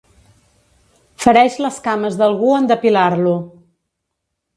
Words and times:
Fereix 1.25 1.57
les 1.65 1.77
cames 1.87 2.17
d'algú 2.21 2.49
en 2.61 2.71
depilar-lo. 2.71 3.35